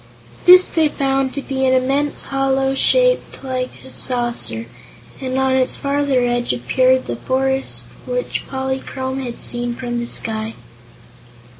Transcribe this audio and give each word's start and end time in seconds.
This 0.47 0.71
they 0.71 0.87
found 0.87 1.31
to 1.35 1.43
be 1.43 1.63
an 1.63 1.75
immense 1.75 2.23
hollow, 2.25 2.73
shaped 2.73 3.43
like 3.43 3.85
a 3.85 3.91
saucer, 3.91 4.65
and 5.21 5.37
on 5.37 5.51
its 5.55 5.75
farther 5.77 6.21
edge 6.25 6.51
appeared 6.53 7.05
the 7.05 7.17
forest 7.17 7.83
which 8.07 8.47
Polychrome 8.49 9.19
had 9.23 9.39
seen 9.39 9.75
from 9.75 9.99
the 9.99 10.07
sky. 10.07 10.55